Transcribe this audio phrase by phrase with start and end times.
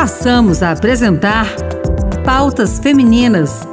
[0.00, 1.46] Passamos a apresentar
[2.24, 3.68] Pautas Femininas: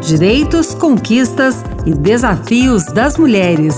[0.00, 3.74] Direitos, Conquistas e Desafios das Mulheres.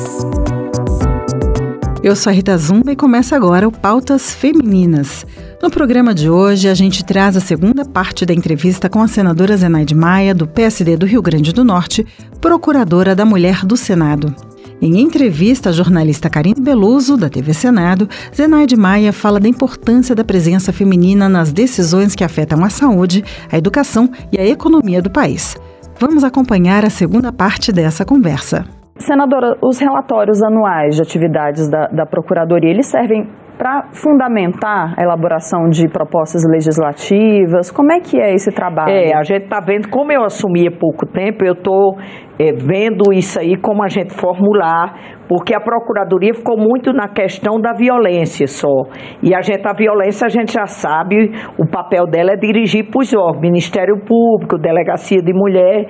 [2.02, 5.24] Eu sou a Rita Zumba e começa agora o Pautas Femininas.
[5.62, 9.56] No programa de hoje, a gente traz a segunda parte da entrevista com a senadora
[9.56, 12.06] Zenaide Maia, do PSD do Rio Grande do Norte,
[12.42, 14.36] procuradora da Mulher do Senado.
[14.82, 20.24] Em entrevista à jornalista Karine Beluso, da TV Senado, Zenaide Maia fala da importância da
[20.24, 23.22] presença feminina nas decisões que afetam a saúde,
[23.52, 25.54] a educação e a economia do país.
[26.00, 28.64] Vamos acompanhar a segunda parte dessa conversa.
[28.96, 33.28] Senadora, os relatórios anuais de atividades da, da Procuradoria, eles servem
[33.58, 37.70] para fundamentar a elaboração de propostas legislativas?
[37.70, 38.90] Como é que é esse trabalho?
[38.90, 41.98] É, a gente está vendo, como eu assumi há pouco tempo, eu estou
[42.40, 47.60] é, vendo isso aí, como a gente formular, porque a Procuradoria ficou muito na questão
[47.60, 48.84] da violência só.
[49.22, 52.98] E a gente, a violência, a gente já sabe, o papel dela é dirigir para
[52.98, 55.86] os órgãos, Ministério Público, Delegacia de Mulher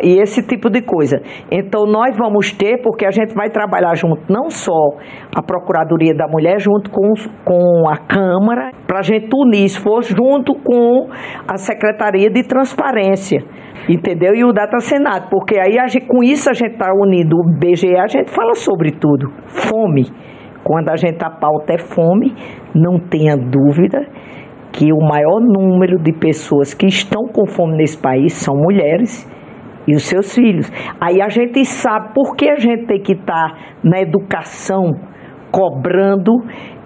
[0.00, 1.20] e esse tipo de coisa.
[1.50, 4.96] Então, nós vamos ter, porque a gente vai trabalhar junto, não só
[5.34, 7.12] a Procuradoria da Mulher, junto com,
[7.44, 11.08] com a Câmara, para a gente unir isso, for junto com
[11.46, 13.42] a Secretaria de Transparência
[13.88, 14.34] entendeu?
[14.34, 17.96] E o Data Senado, porque aí gente, com isso a gente está unindo o BGE,
[17.96, 19.30] a gente fala sobre tudo.
[19.46, 20.04] Fome.
[20.62, 22.34] Quando a gente a pauta é fome,
[22.74, 24.06] não tenha dúvida
[24.72, 29.26] que o maior número de pessoas que estão com fome nesse país são mulheres
[29.86, 30.70] e os seus filhos.
[31.00, 34.92] Aí a gente sabe por que a gente tem que estar tá na educação
[35.50, 36.32] cobrando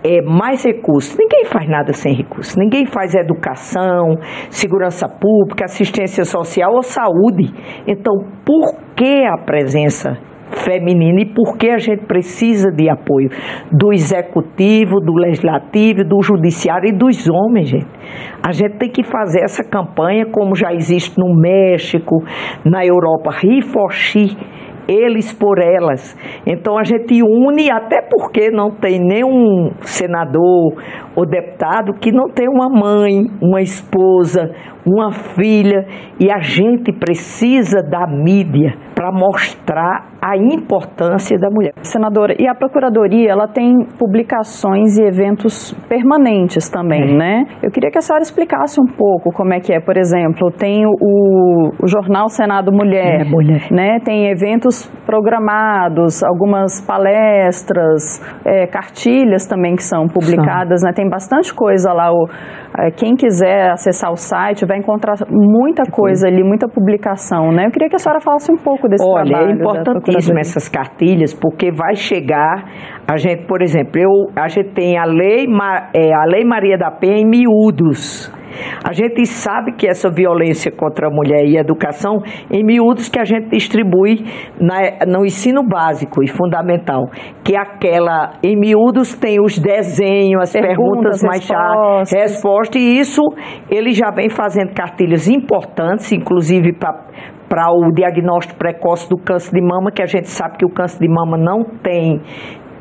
[0.05, 1.17] é, mais recursos.
[1.17, 2.57] Ninguém faz nada sem recursos.
[2.57, 4.17] Ninguém faz educação,
[4.51, 7.53] segurança pública, assistência social ou saúde.
[7.87, 8.15] Então,
[8.45, 10.19] por que a presença
[10.53, 13.31] feminina e por que a gente precisa de apoio
[13.71, 17.87] do executivo, do legislativo, do judiciário e dos homens, gente.
[18.47, 22.23] A gente tem que fazer essa campanha como já existe no México,
[22.65, 24.37] na Europa, Rifochi
[24.89, 26.17] eles por elas.
[26.47, 30.75] Então a gente une, até porque não tem nenhum senador
[31.15, 34.51] ou deputado que não tem uma mãe, uma esposa,
[34.87, 35.87] uma filha,
[36.19, 41.73] e a gente precisa da mídia para mostrar a importância da mulher.
[41.83, 47.17] Senadora, e a Procuradoria, ela tem publicações e eventos permanentes também, é.
[47.17, 47.45] né?
[47.61, 49.81] Eu queria que a senhora explicasse um pouco como é que é.
[49.81, 53.99] Por exemplo, tem o, o Jornal Senado Mulher, é, mulher, né?
[54.05, 60.89] Tem eventos programados, algumas palestras, é, cartilhas também que são publicadas, são.
[60.89, 60.95] né?
[60.95, 62.13] Tem bastante coisa lá.
[62.13, 62.29] O,
[62.79, 67.67] é, quem quiser acessar o site vai encontrar muita coisa ali, muita publicação, né?
[67.67, 69.47] Eu queria que a senhora falasse um pouco desse Olha, trabalho.
[69.47, 72.65] Olha, é importantíssimo essas cartilhas, porque vai chegar,
[73.07, 75.47] a gente, por exemplo, eu, a gente tem a lei,
[75.95, 78.33] é, a lei Maria da Penha em miúdos.
[78.85, 83.19] A gente sabe que essa violência contra a mulher e a educação, em miúdos que
[83.19, 84.25] a gente distribui
[84.61, 87.07] na, no ensino básico e fundamental,
[87.45, 93.23] que aquela, em miúdos tem os desenhos, as perguntas, perguntas mais chatas, respostas, e isso
[93.71, 97.03] ele já vem fazendo cartilhas importantes, inclusive para
[97.53, 100.99] para o diagnóstico precoce do câncer de mama, que a gente sabe que o câncer
[101.01, 102.19] de mama não tem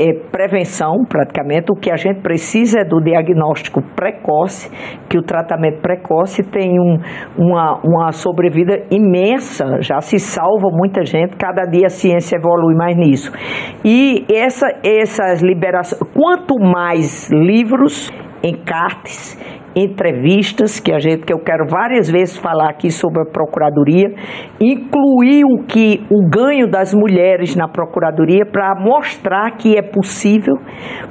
[0.02, 1.72] é, prevenção, praticamente.
[1.72, 4.72] O que a gente precisa é do diagnóstico precoce,
[5.08, 6.98] que o tratamento precoce tem um,
[7.38, 12.98] uma, uma sobrevida imensa, já se salva muita gente, cada dia a ciência evolui mais
[12.98, 13.32] nisso.
[13.86, 18.12] E essa, essas liberações, quanto mais livros,
[18.44, 19.38] encartes
[19.76, 24.10] entrevistas que a gente que eu quero várias vezes falar aqui sobre a procuradoria,
[24.60, 30.56] incluir o que o ganho das mulheres na procuradoria para mostrar que é possível,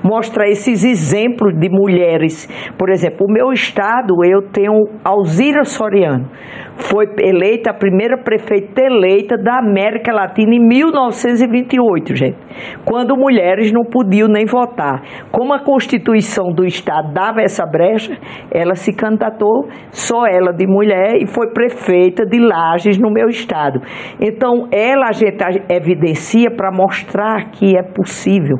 [0.02, 2.48] mostrar esses exemplos de mulheres.
[2.78, 4.72] Por exemplo, o meu estado, eu tenho
[5.04, 6.28] Alzira Soriano,
[6.76, 12.38] foi eleita a primeira prefeita eleita da América Latina em 1928, gente,
[12.84, 15.02] quando mulheres não podiam nem votar.
[15.30, 18.16] Como a Constituição do Estado dava essa brecha,
[18.50, 23.80] ela se candidatou, só ela de mulher, e foi prefeita de Lages no meu estado.
[24.20, 28.56] Então, ela a gente evidencia para mostrar que é possível.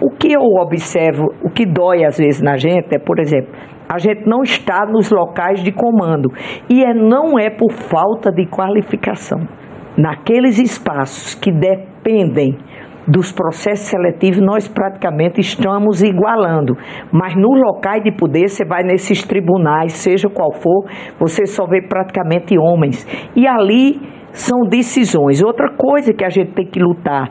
[0.00, 3.52] O que eu observo, o que dói às vezes na gente é, por exemplo,
[3.88, 6.28] a gente não está nos locais de comando.
[6.68, 9.40] E é, não é por falta de qualificação.
[9.96, 12.56] Naqueles espaços que dependem
[13.08, 16.76] dos processos seletivos, nós praticamente estamos igualando.
[17.10, 20.84] Mas no locais de poder, você vai nesses tribunais, seja qual for,
[21.18, 23.06] você só vê praticamente homens.
[23.34, 23.98] E ali
[24.32, 25.42] são decisões.
[25.42, 27.30] Outra coisa que a gente tem que lutar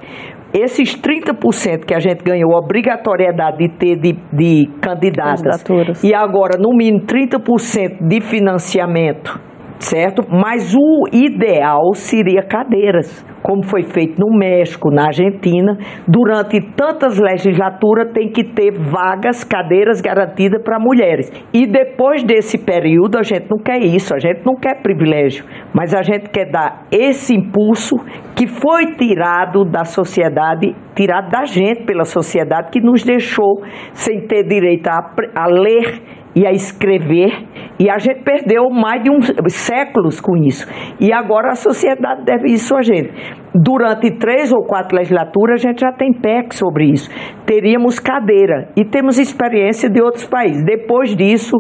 [0.54, 5.64] esses 30% que a gente ganhou obrigatoriedade de ter de, de candidatas
[6.04, 9.47] e agora no mínimo 30% de financiamento
[9.80, 10.24] certo?
[10.30, 15.78] Mas o ideal seria cadeiras, como foi feito no México, na Argentina.
[16.08, 21.32] Durante tantas legislaturas tem que ter vagas, cadeiras garantidas para mulheres.
[21.54, 25.94] E depois desse período a gente não quer isso, a gente não quer privilégio, mas
[25.94, 27.96] a gente quer dar esse impulso
[28.36, 33.64] que foi tirado da sociedade, tirado da gente pela sociedade que nos deixou
[33.94, 35.00] sem ter direito a,
[35.36, 37.32] a ler e a escrever,
[37.80, 40.68] e a gente perdeu mais de uns séculos com isso.
[41.00, 43.10] E agora a sociedade deve isso a gente.
[43.56, 47.10] Durante três ou quatro legislaturas, a gente já tem PEC sobre isso.
[47.44, 50.64] Teríamos cadeira e temos experiência de outros países.
[50.64, 51.58] Depois disso,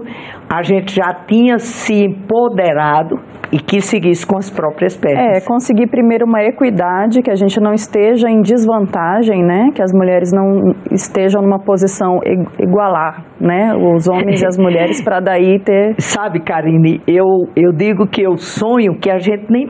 [0.47, 3.15] a gente já tinha se empoderado
[3.51, 5.37] e quis seguir isso com as próprias pernas.
[5.37, 9.69] É, conseguir primeiro uma equidade, que a gente não esteja em desvantagem, né?
[9.73, 12.19] Que as mulheres não estejam numa posição
[12.59, 13.73] igualar, né?
[13.75, 15.95] Os homens e as mulheres para daí ter...
[15.99, 17.25] Sabe, Karine, eu,
[17.55, 19.67] eu digo que eu sonho que a gente nem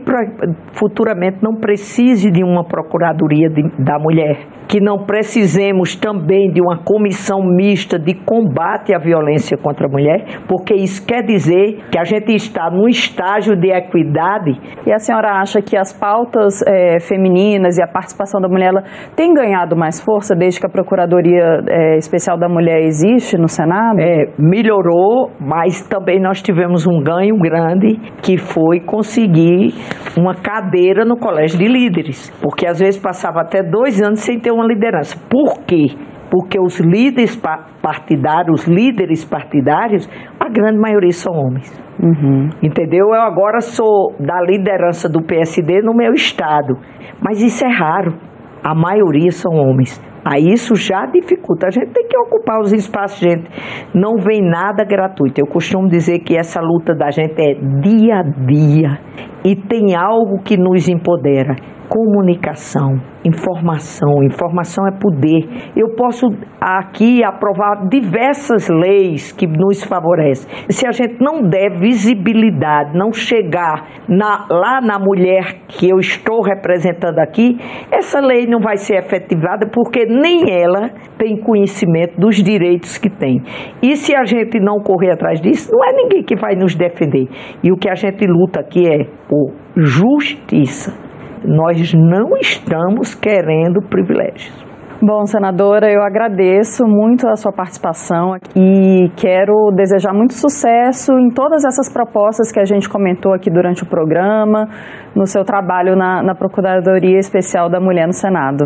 [0.72, 4.38] futuramente não precise de uma procuradoria de, da mulher,
[4.68, 10.42] que não precisemos também de uma comissão mista de combate à violência contra a mulher,
[10.46, 14.52] porque isso quer dizer que a gente está num estágio de equidade.
[14.86, 18.72] E a senhora acha que as pautas é, femininas e a participação da mulher
[19.16, 23.98] tem ganhado mais força desde que a Procuradoria é, Especial da Mulher existe no Senado?
[23.98, 29.74] É, melhorou, mas também nós tivemos um ganho grande que foi conseguir
[30.16, 34.52] uma cadeira no Colégio de Líderes, porque às vezes passava até dois anos sem ter
[34.52, 35.18] uma liderança.
[35.28, 35.86] Por quê?
[36.30, 37.34] Porque os líderes
[37.82, 40.08] partidários, os líderes partidários,
[40.38, 41.72] a grande maioria são homens.
[42.00, 42.50] Uhum.
[42.62, 43.08] Entendeu?
[43.08, 46.76] Eu agora sou da liderança do PSD no meu estado,
[47.20, 48.14] mas isso é raro.
[48.62, 50.00] A maioria são homens.
[50.24, 51.66] Aí isso já dificulta.
[51.66, 53.48] A gente tem que ocupar os espaços, gente.
[53.94, 55.40] Não vem nada gratuito.
[55.40, 58.98] Eu costumo dizer que essa luta da gente é dia a dia.
[59.44, 61.56] E tem algo que nos empodera
[61.88, 64.22] comunicação, informação.
[64.22, 65.72] Informação é poder.
[65.76, 66.26] Eu posso
[66.60, 70.48] aqui aprovar diversas leis que nos favorecem.
[70.68, 76.42] Se a gente não der visibilidade, não chegar na, lá na mulher que eu estou
[76.42, 77.56] representando aqui,
[77.90, 83.42] essa lei não vai ser efetivada porque nem ela tem conhecimento dos direitos que tem.
[83.82, 87.28] E se a gente não correr atrás disso, não é ninguém que vai nos defender.
[87.62, 91.07] E o que a gente luta aqui é por justiça
[91.44, 94.67] nós não estamos querendo privilégios.
[95.00, 101.64] Bom, senadora, eu agradeço muito a sua participação e quero desejar muito sucesso em todas
[101.64, 104.66] essas propostas que a gente comentou aqui durante o programa,
[105.14, 108.64] no seu trabalho na, na Procuradoria Especial da Mulher no Senado.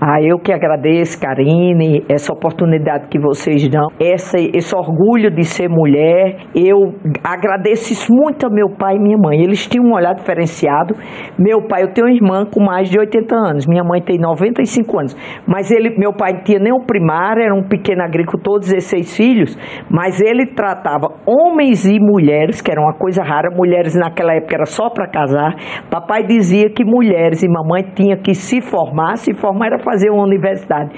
[0.00, 5.68] Ah, eu que agradeço, Karine, essa oportunidade que vocês dão, essa, esse orgulho de ser
[5.68, 6.38] mulher.
[6.54, 9.42] Eu agradeço isso muito a meu pai e minha mãe.
[9.42, 10.94] Eles tinham um olhar diferenciado.
[11.38, 14.98] Meu pai, eu tenho uma irmã com mais de 80 anos, minha mãe tem 95
[14.98, 19.58] anos, mas ele, meu pai tinha nem o primário, era um pequeno agricultor, 16 filhos,
[19.90, 24.66] mas ele tratava homens e mulheres, que era uma coisa rara, mulheres naquela época era
[24.66, 25.54] só para casar,
[25.90, 30.24] Papai dizia que mulheres e mamãe tinham que se formar, se formar era fazer uma
[30.24, 30.90] universidade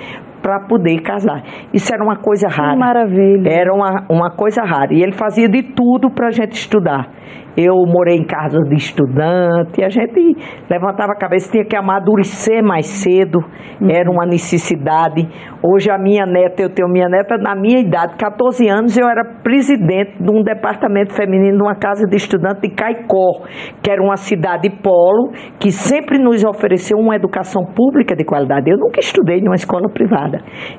[0.42, 1.42] para poder casar.
[1.72, 2.72] Isso era uma coisa rara.
[2.72, 3.48] Que maravilha.
[3.50, 4.92] Era uma, uma coisa rara.
[4.92, 7.18] E ele fazia de tudo para a gente estudar.
[7.60, 10.36] Eu morei em casa de estudante, a gente
[10.70, 13.40] levantava a cabeça, tinha que amadurecer mais cedo,
[13.80, 13.88] uhum.
[13.90, 15.26] era uma necessidade.
[15.60, 19.24] Hoje a minha neta, eu tenho minha neta na minha idade, 14 anos, eu era
[19.42, 23.42] presidente de um departamento feminino de uma casa de estudante de Caicó,
[23.82, 28.70] que era uma cidade polo, que sempre nos ofereceu uma educação pública de qualidade.
[28.70, 30.27] Eu nunca estudei em uma escola privada.